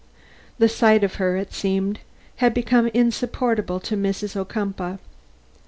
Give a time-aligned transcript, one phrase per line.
[0.57, 1.99] The sight of her, it seems,
[2.37, 4.35] had become insupportable to Mrs.
[4.35, 4.97] Ocumpaugh.